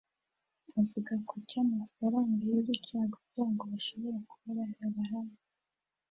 [0.81, 5.35] Avuga ku cy’amafaranga y’uducagucagu bashobora kuba barahawe